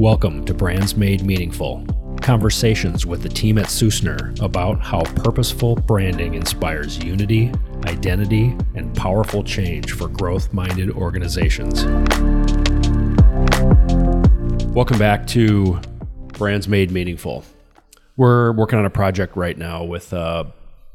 [0.00, 1.84] Welcome to Brands Made Meaningful.
[2.22, 7.52] Conversations with the team at Sussner about how purposeful branding inspires unity,
[7.84, 11.84] identity, and powerful change for growth minded organizations.
[14.74, 15.78] Welcome back to
[16.28, 17.44] Brands Made Meaningful.
[18.16, 20.50] We're working on a project right now with a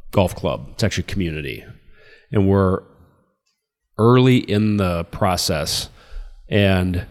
[0.10, 0.70] golf club.
[0.72, 1.64] It's actually community.
[2.32, 2.82] And we're
[4.00, 5.90] early in the process
[6.50, 7.06] and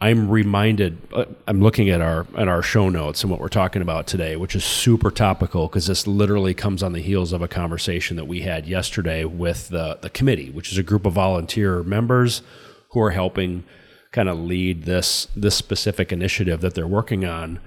[0.00, 0.98] I'm reminded.
[1.12, 4.36] Uh, I'm looking at our at our show notes and what we're talking about today,
[4.36, 8.26] which is super topical because this literally comes on the heels of a conversation that
[8.26, 12.42] we had yesterday with the the committee, which is a group of volunteer members
[12.90, 13.64] who are helping
[14.12, 17.58] kind of lead this this specific initiative that they're working on.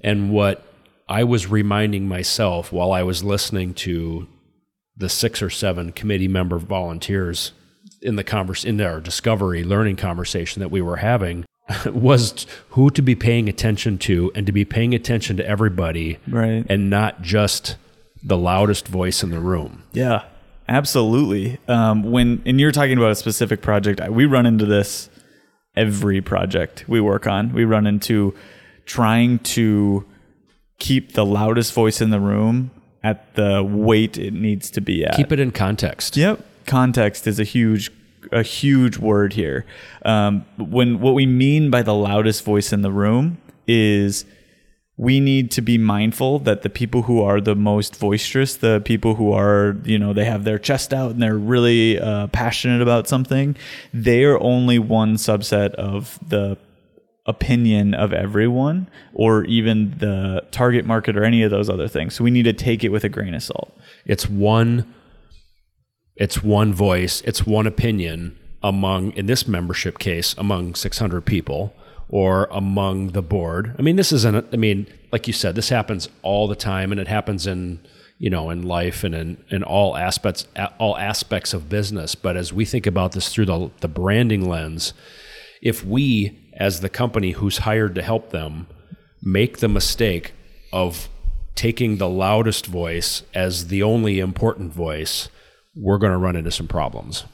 [0.00, 0.64] And what
[1.06, 4.26] I was reminding myself while I was listening to
[4.96, 7.52] the six or seven committee member volunteers
[8.00, 11.44] in the converse in our discovery learning conversation that we were having
[11.86, 16.64] was who to be paying attention to and to be paying attention to everybody right.
[16.68, 17.76] and not just
[18.22, 19.84] the loudest voice in the room.
[19.92, 20.24] Yeah
[20.68, 21.58] absolutely.
[21.66, 25.08] Um, when and you're talking about a specific project we run into this
[25.76, 27.52] every project we work on.
[27.52, 28.34] We run into
[28.84, 30.04] trying to
[30.78, 32.70] keep the loudest voice in the room
[33.02, 35.16] at the weight it needs to be at.
[35.16, 36.16] Keep it in context.
[36.16, 36.44] Yep.
[36.66, 37.92] Context is a huge
[38.32, 39.64] a huge word here.
[40.04, 44.24] Um, when what we mean by the loudest voice in the room is
[44.98, 49.14] we need to be mindful that the people who are the most boisterous, the people
[49.14, 53.06] who are, you know, they have their chest out and they're really uh, passionate about
[53.06, 53.56] something,
[53.94, 56.58] they are only one subset of the
[57.26, 62.14] opinion of everyone or even the target market or any of those other things.
[62.14, 63.78] So we need to take it with a grain of salt.
[64.04, 64.92] It's one
[66.18, 71.72] it's one voice, it's one opinion among, in this membership case, among 600 people
[72.08, 73.74] or among the board.
[73.78, 77.00] I mean, this isn't, I mean, like you said, this happens all the time and
[77.00, 77.78] it happens in,
[78.18, 80.46] you know, in life and in, in all aspects,
[80.78, 82.16] all aspects of business.
[82.16, 84.94] But as we think about this through the, the branding lens,
[85.62, 88.66] if we, as the company who's hired to help them,
[89.22, 90.32] make the mistake
[90.72, 91.08] of
[91.54, 95.28] taking the loudest voice as the only important voice,
[95.78, 97.24] we're going to run into some problems.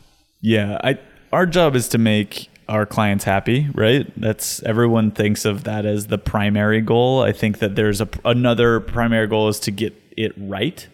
[0.40, 0.98] Yeah, I
[1.32, 4.10] our job is to make our clients happy, right?
[4.16, 7.22] That's everyone thinks of that as the primary goal.
[7.22, 10.86] I think that there's a, another primary goal is to get it right.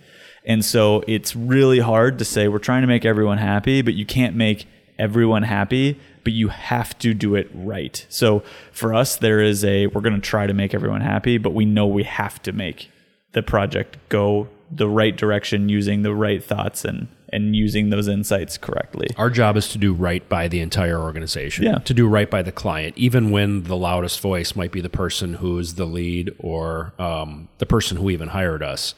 [0.44, 4.06] And so it's really hard to say we're trying to make everyone happy, but you
[4.06, 4.67] can't make
[4.99, 8.05] everyone happy, but you have to do it right.
[8.09, 11.55] So for us there is a we're going to try to make everyone happy, but
[11.55, 12.91] we know we have to make
[13.32, 18.58] the project go the right direction using the right thoughts and and using those insights
[18.58, 19.08] correctly.
[19.16, 21.64] Our job is to do right by the entire organization.
[21.64, 21.78] Yeah.
[21.78, 25.34] To do right by the client, even when the loudest voice might be the person
[25.34, 28.94] who's the lead or um, the person who even hired us.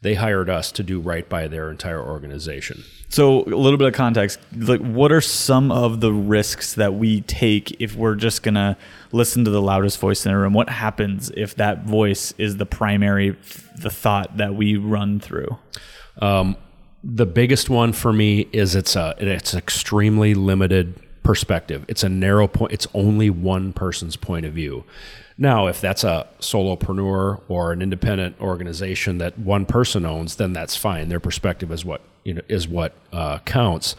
[0.00, 2.84] They hired us to do right by their entire organization.
[3.08, 4.38] So, a little bit of context.
[4.54, 8.76] Like, what are some of the risks that we take if we're just gonna
[9.12, 10.52] listen to the loudest voice in the room?
[10.52, 13.34] What happens if that voice is the primary,
[13.78, 15.56] the thought that we run through?
[16.20, 16.58] Um,
[17.04, 21.84] the biggest one for me is it's a it's extremely limited perspective.
[21.86, 22.72] It's a narrow point.
[22.72, 24.84] It's only one person's point of view.
[25.36, 30.76] Now, if that's a solopreneur or an independent organization that one person owns, then that's
[30.76, 31.08] fine.
[31.08, 33.96] Their perspective is what you know is what uh, counts.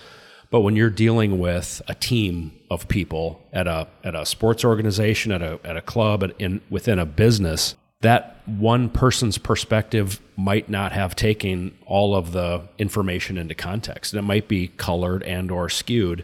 [0.49, 5.31] But when you're dealing with a team of people at a at a sports organization,
[5.31, 10.69] at a at a club, at in within a business, that one person's perspective might
[10.69, 14.13] not have taken all of the information into context.
[14.13, 16.23] And it might be colored and or skewed,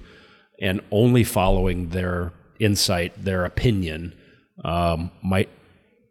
[0.59, 4.13] and only following their insight, their opinion,
[4.63, 5.49] um, might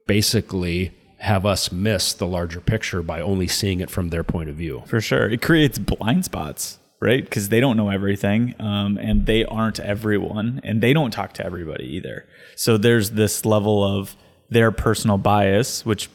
[0.07, 4.57] basically have us miss the larger picture by only seeing it from their point of
[4.57, 4.83] view.
[4.87, 7.23] For sure, it creates blind spots, right?
[7.23, 11.45] Because they don't know everything, um, and they aren't everyone, and they don't talk to
[11.45, 12.27] everybody either.
[12.57, 14.17] So there's this level of
[14.51, 16.11] their personal bias, which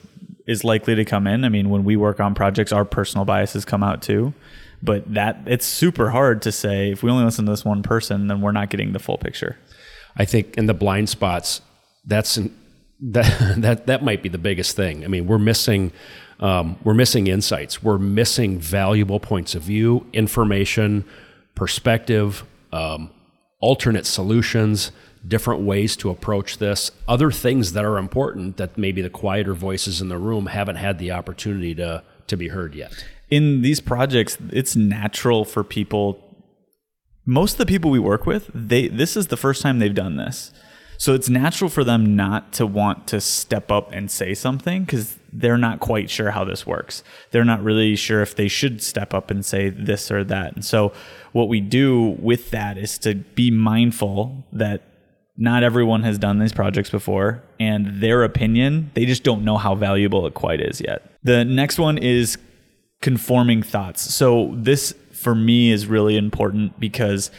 [0.46, 1.44] is likely to come in.
[1.44, 4.34] I mean, when we work on projects, our personal biases come out too.
[4.84, 8.28] But that it's super hard to say if we only listen to this one person,
[8.28, 9.58] then we're not getting the full picture.
[10.16, 11.62] I think in the blind spots,
[12.06, 12.36] that's
[13.02, 15.04] that that that might be the biggest thing.
[15.04, 15.92] I mean, we're missing
[16.40, 17.82] um, we're missing insights.
[17.82, 21.06] We're missing valuable points of view, information,
[21.56, 23.10] perspective, um,
[23.60, 24.92] alternate solutions
[25.28, 30.02] different ways to approach this, other things that are important that maybe the quieter voices
[30.02, 33.06] in the room haven't had the opportunity to to be heard yet.
[33.30, 36.22] In these projects, it's natural for people
[37.26, 40.16] most of the people we work with, they this is the first time they've done
[40.16, 40.52] this.
[40.98, 45.18] So it's natural for them not to want to step up and say something because
[45.34, 47.04] they're not quite sure how this works.
[47.32, 50.54] They're not really sure if they should step up and say this or that.
[50.54, 50.94] And so
[51.34, 54.84] what we do with that is to be mindful that
[55.38, 59.76] not everyone has done these projects before and their opinion, they just don't know how
[59.76, 61.10] valuable it quite is yet.
[61.24, 62.38] The next one is
[63.02, 64.14] conforming thoughts.
[64.14, 67.32] So this for me is really important because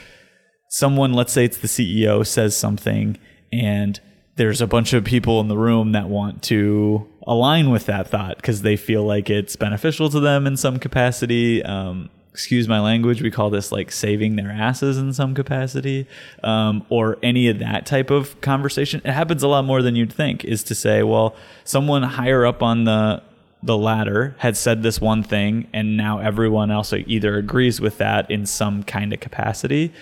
[0.68, 3.18] someone, let's say it's the CEO, says something
[3.52, 3.98] and
[4.36, 8.36] there's a bunch of people in the room that want to align with that thought
[8.36, 11.62] because they feel like it's beneficial to them in some capacity.
[11.62, 16.06] Um, excuse my language, we call this like saving their asses in some capacity,
[16.44, 19.00] um, or any of that type of conversation.
[19.06, 20.44] It happens a lot more than you'd think.
[20.44, 21.34] Is to say, well,
[21.64, 23.22] someone higher up on the
[23.62, 28.30] the ladder had said this one thing, and now everyone else either agrees with that
[28.30, 29.94] in some kind of capacity.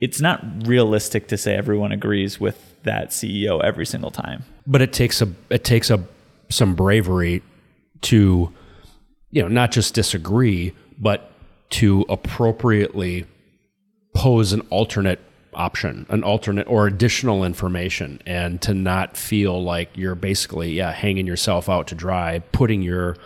[0.00, 4.42] It's not realistic to say everyone agrees with that CEO every single time.
[4.66, 6.02] But it takes a it takes a
[6.48, 7.42] some bravery
[8.00, 8.50] to
[9.32, 11.30] you know not just disagree, but
[11.70, 13.26] to appropriately
[14.14, 15.20] pose an alternate
[15.54, 21.26] option, an alternate or additional information, and to not feel like you're basically yeah hanging
[21.26, 23.16] yourself out to dry, putting your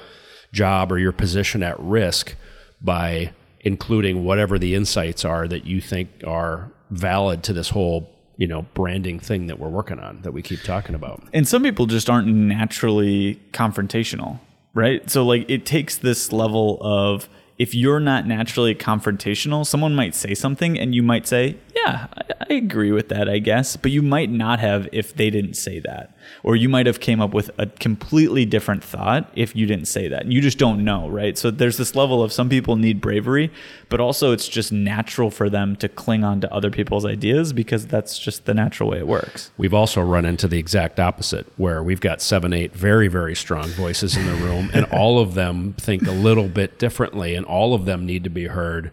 [0.53, 2.35] job or your position at risk
[2.81, 8.47] by including whatever the insights are that you think are valid to this whole you
[8.47, 11.23] know branding thing that we're working on that we keep talking about.
[11.33, 14.41] And some people just aren't naturally confrontational
[14.79, 15.11] right?
[15.11, 20.35] So like it takes this level of if you're not naturally confrontational, someone might say
[20.35, 23.77] something and you might say, Yeah, I, I, agree with that, I guess.
[23.77, 26.15] But you might not have if they didn't say that.
[26.43, 30.09] Or you might have came up with a completely different thought if you didn't say
[30.09, 30.27] that.
[30.27, 31.37] You just don't know, right?
[31.37, 33.51] So there's this level of some people need bravery,
[33.89, 37.87] but also it's just natural for them to cling on to other people's ideas because
[37.87, 39.51] that's just the natural way it works.
[39.57, 43.69] We've also run into the exact opposite where we've got seven, eight very, very strong
[43.71, 47.75] voices in the room and all of them think a little bit differently and all
[47.75, 48.93] of them need to be heard.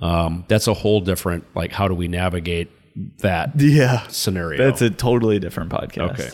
[0.00, 2.70] Um, that's a whole different like how do we navigate
[3.18, 4.64] that yeah scenario?
[4.64, 6.10] That's a totally different podcast.
[6.12, 6.30] Okay.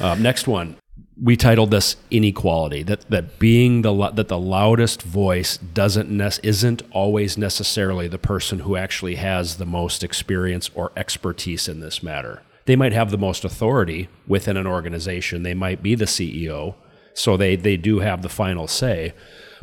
[0.00, 0.76] Um, next one,
[1.20, 2.82] we titled this inequality.
[2.82, 8.60] That that being the that the loudest voice doesn't ne- isn't always necessarily the person
[8.60, 12.42] who actually has the most experience or expertise in this matter.
[12.66, 15.42] They might have the most authority within an organization.
[15.42, 16.74] They might be the CEO,
[17.14, 19.14] so they they do have the final say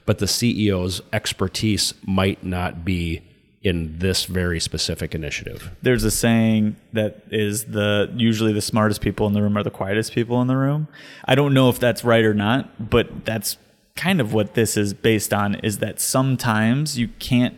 [0.06, 3.22] but the CEO's expertise might not be
[3.64, 5.72] in this very specific initiative.
[5.82, 9.72] There's a saying that is the usually the smartest people in the room are the
[9.72, 10.90] quietest people in the room.
[11.26, 13.58] I don't know if that's right or not, but that's
[13.96, 17.56] kind of what this is based on is that sometimes you can't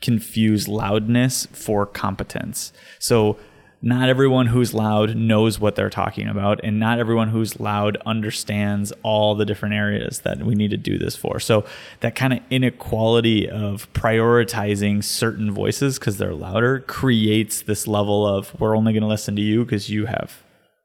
[0.00, 2.72] confuse loudness for competence.
[3.00, 3.36] So
[3.80, 8.92] not everyone who's loud knows what they're talking about, and not everyone who's loud understands
[9.02, 11.38] all the different areas that we need to do this for.
[11.38, 11.64] So,
[12.00, 18.58] that kind of inequality of prioritizing certain voices because they're louder creates this level of
[18.60, 20.42] we're only going to listen to you because you have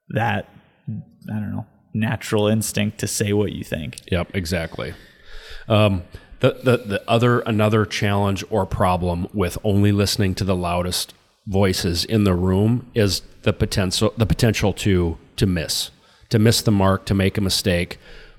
[0.10, 0.50] that,
[0.88, 4.02] I don't know, natural instinct to say what you think.
[4.12, 4.94] Yep, exactly.
[5.68, 6.04] Um,
[6.42, 11.14] the, the, the other another challenge or problem with only listening to the loudest
[11.46, 15.92] voices in the room is the potential the potential to to miss
[16.30, 17.98] to miss the mark to make a mistake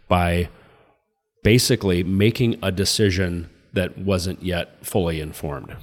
[0.08, 0.48] by
[1.42, 5.76] basically making a decision that wasn't yet fully informed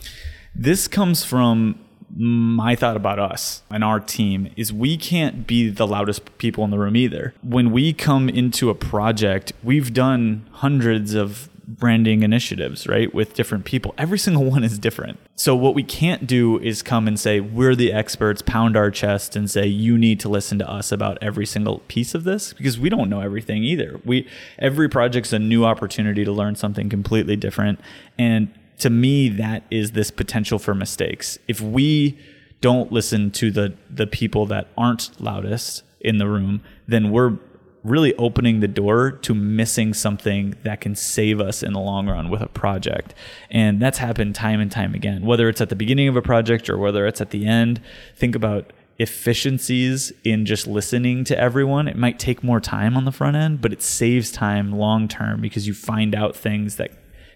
[0.55, 1.77] this comes from
[2.17, 6.71] my thought about us and our team is we can't be the loudest people in
[6.71, 7.33] the room either.
[7.41, 13.65] When we come into a project, we've done hundreds of branding initiatives, right, with different
[13.65, 13.93] people.
[13.97, 15.19] Every single one is different.
[15.35, 19.35] So what we can't do is come and say we're the experts, pound our chest
[19.35, 22.79] and say you need to listen to us about every single piece of this because
[22.79, 23.99] we don't know everything either.
[24.05, 24.27] We
[24.59, 27.79] every project's a new opportunity to learn something completely different
[28.17, 31.37] and to me that is this potential for mistakes.
[31.47, 32.17] If we
[32.61, 37.37] don't listen to the the people that aren't loudest in the room, then we're
[37.83, 42.29] really opening the door to missing something that can save us in the long run
[42.29, 43.15] with a project.
[43.49, 46.69] And that's happened time and time again, whether it's at the beginning of a project
[46.69, 47.81] or whether it's at the end.
[48.15, 51.87] Think about efficiencies in just listening to everyone.
[51.87, 55.41] It might take more time on the front end, but it saves time long term
[55.41, 56.91] because you find out things that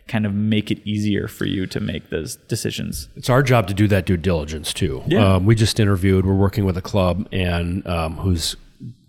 [0.07, 3.09] kind of make it easier for you to make those decisions.
[3.15, 5.01] It's our job to do that due diligence too.
[5.07, 5.35] Yeah.
[5.37, 6.27] Um, we just interviewed.
[6.27, 8.55] We're working with a club and um, who's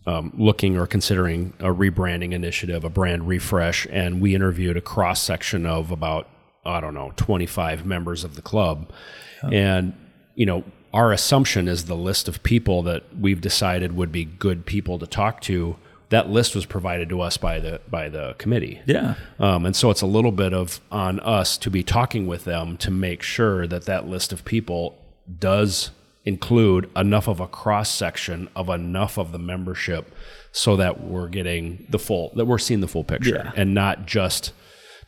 [0.06, 5.20] um, looking or considering a rebranding initiative, a brand refresh, and we interviewed a cross
[5.20, 6.28] section of about
[6.64, 8.90] I don't know 25 members of the club,
[9.42, 9.48] oh.
[9.48, 9.94] and
[10.34, 14.64] you know our assumption is the list of people that we've decided would be good
[14.64, 15.76] people to talk to.
[16.08, 18.80] That list was provided to us by the by the committee.
[18.86, 19.16] Yeah.
[19.40, 22.76] Um, and so it's a little bit of on us to be talking with them
[22.78, 24.96] to make sure that that list of people
[25.40, 25.90] does
[26.26, 30.12] include enough of a cross section of enough of the membership
[30.52, 33.52] so that we're getting the full that we're seeing the full picture Yeah.
[33.56, 34.52] and not just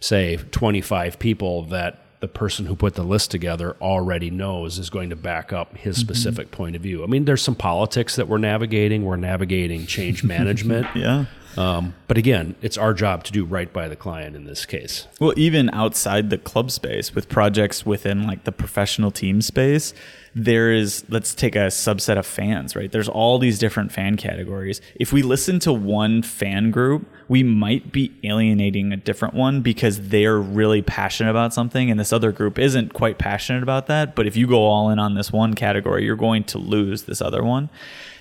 [0.01, 5.11] say 25 people that the person who put the list together already knows is going
[5.11, 6.07] to back up his Mm-hmm.
[6.07, 7.05] specific point of view.
[7.05, 9.05] I mean, there's some politics that we're navigating.
[9.05, 10.87] We're navigating change management.
[10.97, 11.27] Yeah.
[11.59, 15.09] Um, but again, it's our job to do right by the client in this case.
[15.19, 19.93] Well, even outside the club space with projects within like the professional team space,
[20.37, 22.93] there is, let's take a subset of fans, right?
[22.93, 24.81] There's all these different fan categories.
[24.95, 30.11] If we listen to one fan group, we might be alienating a different one because
[30.11, 34.15] they're really passionate about something and this other group isn't quite passionate about that.
[34.15, 37.21] But if you go all in on this one category, you're going to lose this
[37.21, 37.69] other one.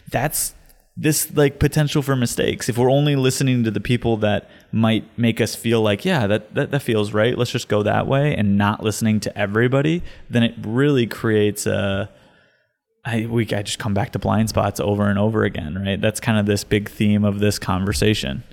[0.10, 0.56] That's
[1.00, 2.68] this like potential for mistakes.
[2.68, 6.54] If we're only listening to the people that might make us feel like yeah that,
[6.56, 10.44] that that feels right let's just go that way and not listening to everybody then
[10.44, 12.10] it really creates a
[13.06, 16.02] I we I just come back to blind spots over and over again right?
[16.02, 18.44] That's kind of this big theme of this conversation.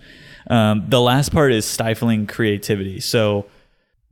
[0.49, 3.01] Um, the last part is stifling creativity.
[3.01, 3.47] So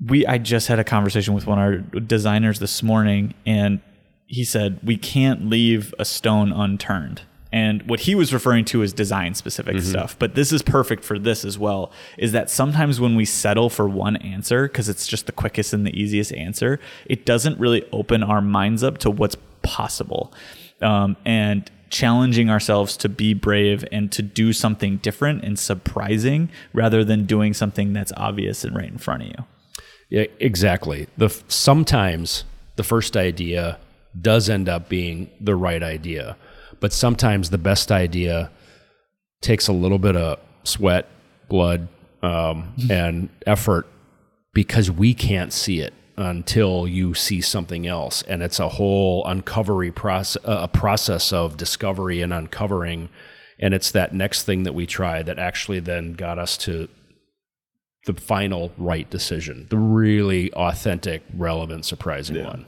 [0.04, 3.80] we I just had a conversation with one of our designers this morning and
[4.26, 8.92] he said we can't leave a stone unturned and what he was referring to is
[8.92, 10.16] design specific stuff.
[10.18, 13.88] But this is perfect for this as well is that sometimes when we settle for
[13.88, 18.22] one answer because it's just the quickest and the easiest answer it doesn't really open
[18.22, 20.32] our minds up to what's possible.
[20.80, 27.04] Um, and challenging ourselves to be brave and to do something different and surprising rather
[27.04, 29.44] than doing something that's obvious and right in front of you.
[30.08, 31.06] Yeah, exactly.
[31.18, 32.44] The sometimes
[32.76, 33.78] the first idea
[34.18, 36.36] does end up being the right idea,
[36.82, 38.50] but sometimes the best idea
[39.40, 41.08] takes a little bit of sweat,
[41.48, 41.86] blood,
[42.24, 43.86] um, and effort
[44.52, 49.92] because we can't see it until you see something else, and it's a whole uncovery
[49.92, 53.08] process, a process of discovery and uncovering,
[53.60, 56.88] and it's that next thing that we try that actually then got us to
[58.06, 62.66] the final right decision, the really authentic, relevant, surprising one.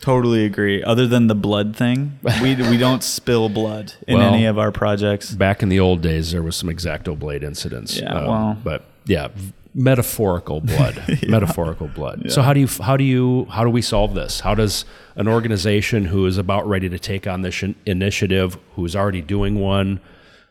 [0.00, 0.82] Totally agree.
[0.82, 4.70] Other than the blood thing, we we don't spill blood in Well- any of our
[4.70, 5.32] projects.
[5.32, 7.98] Back in the old days, there was some exacto blade incidents.
[7.98, 9.28] Yeah, well- but yeah,
[9.74, 12.30] metaphorical blood, metaphorical blood.
[12.30, 14.40] So how do you how do you how do we solve this?
[14.40, 14.84] How does
[15.16, 19.22] an organization who is about ready to take on this in- initiative, who is already
[19.22, 20.00] doing one,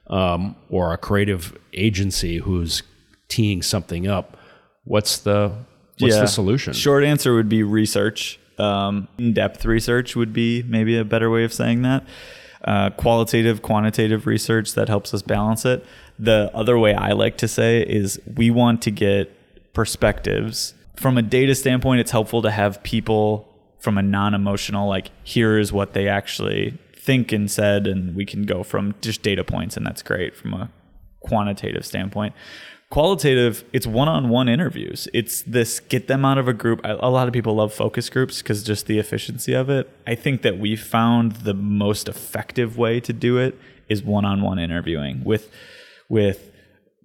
[0.07, 2.83] um, or a creative agency who's
[3.27, 4.37] teeing something up,
[4.83, 5.51] what's the
[5.99, 6.73] what's the solution?
[6.73, 8.39] Short answer would be research.
[8.57, 12.05] Um, in-depth research would be maybe a better way of saying that.
[12.63, 15.85] Uh, qualitative, quantitative research that helps us balance it.
[16.17, 21.21] The other way I like to say is we want to get perspectives from a
[21.21, 21.99] data standpoint.
[21.99, 23.47] It's helpful to have people
[23.79, 28.43] from a non-emotional, like here is what they actually think and said, and we can
[28.43, 30.71] go from just data points, and that's great from a
[31.19, 32.33] quantitative standpoint.
[32.91, 35.07] Qualitative, it's one-on-one interviews.
[35.13, 36.81] It's this get them out of a group.
[36.83, 39.89] A lot of people love focus groups because just the efficiency of it.
[40.05, 43.57] I think that we found the most effective way to do it
[43.89, 45.49] is one-on-one interviewing with
[46.07, 46.51] with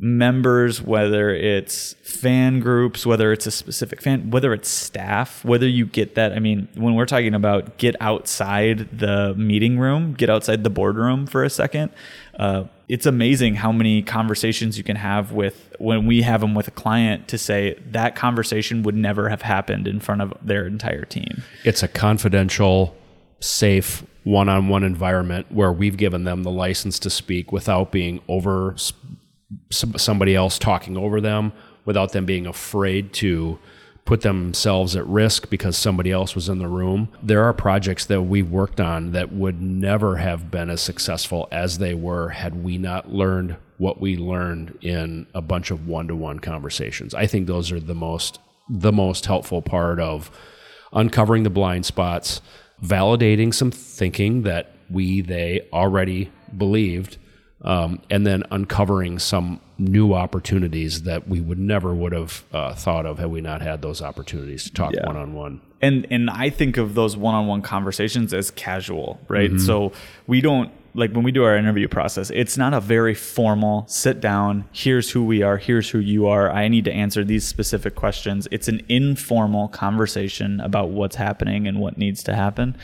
[0.01, 5.85] members, whether it's fan groups, whether it's a specific fan, whether it's staff, whether you
[5.85, 6.33] get that.
[6.33, 11.27] I mean, when we're talking about get outside the meeting room, get outside the boardroom
[11.27, 11.93] for a second,
[12.39, 16.67] uh, it's amazing how many conversations you can have with when we have them with
[16.67, 21.05] a client to say that conversation would never have happened in front of their entire
[21.05, 21.43] team.
[21.65, 22.97] it's a confidential,
[23.41, 28.75] safe one-on-one environment where we've given them the license to speak without being over
[29.71, 31.53] somebody else talking over them,
[31.85, 33.59] without them being afraid to
[34.05, 37.09] put themselves at risk because somebody else was in the room.
[37.23, 41.79] There are projects that we've worked on that would never have been as successful as
[41.79, 47.15] they were had we not learned what we learned in a bunch of one-to-one conversations.
[47.15, 48.39] I think those are the most
[48.69, 50.31] the most helpful part of
[50.93, 52.41] uncovering the blind spots,
[52.83, 57.17] validating some thinking that we, they already believed,
[57.63, 63.07] um, and then uncovering some new opportunities that we would never would have uh, thought
[63.07, 65.61] of had we not had those opportunities to talk one on one.
[65.81, 69.59] and and I think of those one-on-one conversations as casual, right?
[69.61, 69.93] So
[70.27, 74.21] we don't like when we do our interview process, it's not a very formal sit
[74.21, 76.51] down, here's who we are, here's who you are.
[76.51, 78.49] I need to answer these specific questions.
[78.51, 82.77] It's an informal conversation about what's happening and what needs to happen.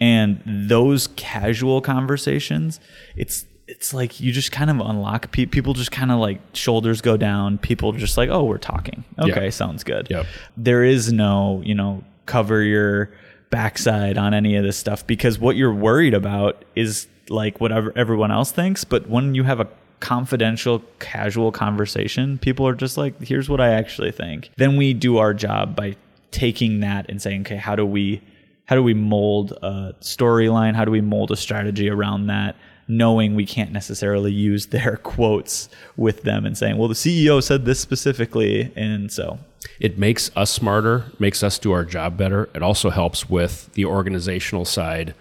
[0.00, 2.80] And those casual conversations,
[3.14, 7.00] it's it's like you just kind of unlock pe- people just kind of like shoulders
[7.00, 9.04] go down people just like oh we're talking.
[9.18, 10.08] Okay sounds good.
[10.10, 10.26] Yep.
[10.56, 13.10] there is no you know cover your
[13.50, 18.30] backside on any of this stuff because what you're worried about is like whatever everyone
[18.30, 23.48] else thinks but when you have a confidential casual conversation people are just like here's
[23.48, 24.50] what i actually think.
[24.56, 25.96] Then we do our job by
[26.30, 28.22] taking that and saying okay how do we
[28.66, 30.76] how do we mold a storyline?
[30.76, 32.54] How do we mold a strategy around that
[32.90, 37.64] knowing we can't necessarily use their quotes with them and saying well the ceo said
[37.64, 39.38] this specifically and so
[39.78, 42.48] it makes us smarter, makes us do our job better.
[42.54, 45.14] It also helps with the organizational side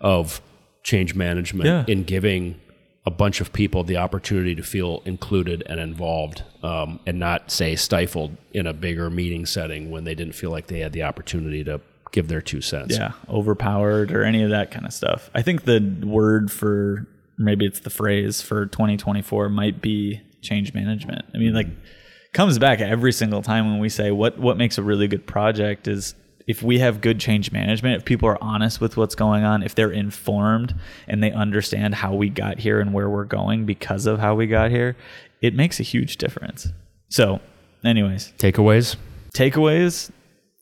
[0.00, 0.40] of
[0.82, 1.84] change management Yeah.
[1.86, 2.60] in giving
[3.06, 7.74] a bunch of people the opportunity to feel included and involved um, and not, say,
[7.76, 11.64] stifled in a bigger meeting setting when they didn't feel like they had the opportunity
[11.64, 11.80] to
[12.12, 12.96] give their two cents.
[12.96, 15.30] yeah, overpowered or any of that kind of stuff.
[15.34, 17.06] I think the word for
[17.38, 21.24] maybe it's the phrase for 2024 might be change management.
[21.34, 21.68] I mean, like
[22.32, 25.88] comes back every single time when we say what what makes a really good project
[25.88, 26.14] is
[26.46, 29.74] if we have good change management, if people are honest with what's going on, if
[29.74, 30.74] they're informed
[31.08, 34.46] and they understand how we got here and where we're going because of how we
[34.46, 34.96] got here,
[35.42, 36.68] it makes a huge difference.
[37.08, 37.40] So,
[37.84, 38.96] anyways, Takeaways?
[39.34, 40.10] takeaways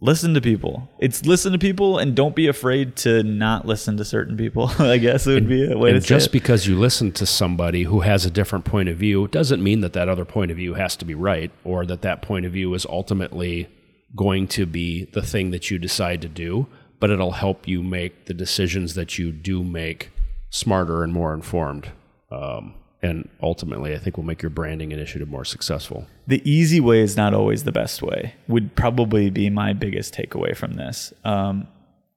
[0.04, 0.86] listen to people.
[0.98, 4.98] It's listen to people and don't be afraid to not listen to certain people i
[4.98, 8.00] guess it would be a way and to just because you listen to somebody who
[8.00, 10.94] has a different point of view doesn't mean that that other point of view has
[10.96, 13.66] to be right or that that point of view is ultimately
[14.14, 16.66] going to be the thing that you decide to do
[17.00, 20.10] but it'll help you make the decisions that you do make
[20.50, 21.90] smarter and more informed
[22.30, 26.06] um, and ultimately i think will make your branding initiative more successful.
[26.26, 30.56] The easy way is not always the best way would probably be my biggest takeaway
[30.56, 31.12] from this.
[31.24, 31.68] Um,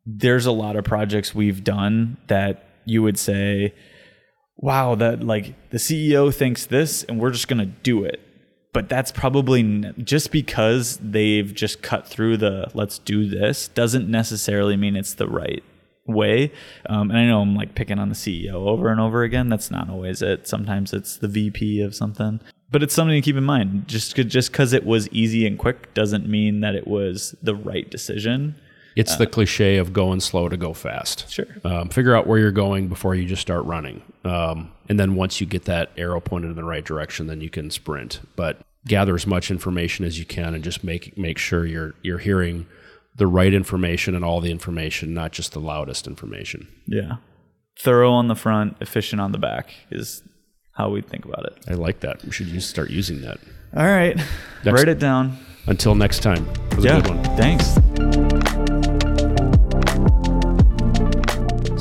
[0.06, 3.74] there's a lot of projects we've done that you would say
[4.56, 8.22] wow that like the ceo thinks this and we're just going to do it.
[8.74, 14.08] But that's probably n- just because they've just cut through the let's do this doesn't
[14.08, 15.64] necessarily mean it's the right
[16.08, 16.52] way.
[16.88, 19.50] Um, and i know i'm like picking on the ceo over and over again.
[19.50, 20.48] That's not always it.
[20.48, 22.40] Sometimes it's the vp of something.
[22.70, 23.88] But it's something to keep in mind.
[23.88, 27.90] Just just because it was easy and quick doesn't mean that it was the right
[27.90, 28.56] decision.
[28.98, 31.30] It's the cliche of going slow to go fast.
[31.30, 31.46] Sure.
[31.64, 34.02] um, figure out where you're going before you just start running.
[34.24, 37.50] Um, and then once you get that arrow pointed in the right direction then you
[37.52, 38.22] can sprint.
[38.36, 42.18] But gather as much information as you can and just make make sure you're you're
[42.18, 42.66] hearing
[43.18, 46.68] the right information and all the information not just the loudest information.
[46.86, 47.18] Yeah.
[47.80, 50.24] Thorough on the front efficient on the back is
[50.74, 51.58] how we think about it.
[51.68, 52.24] I like that.
[52.24, 53.40] We should use, start using that.
[53.76, 54.16] All right.
[54.16, 54.28] Next-
[54.66, 55.38] write it down.
[55.66, 56.48] Until next time.
[56.76, 56.98] Was yeah.
[56.98, 57.24] a good one.
[57.36, 57.78] Thanks.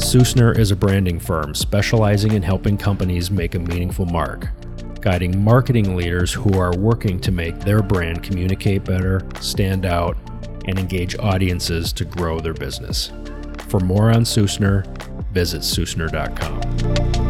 [0.07, 4.49] Sussner is a branding firm specializing in helping companies make a meaningful mark,
[5.01, 10.17] guiding marketing leaders who are working to make their brand communicate better, stand out,
[10.67, 13.13] and engage audiences to grow their business.
[13.69, 14.87] For more on Sussner,
[15.33, 17.26] visit Sussner.com.